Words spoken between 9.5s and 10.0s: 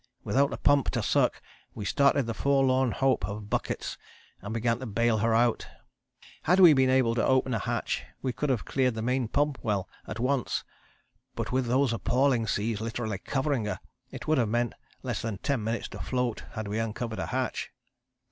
well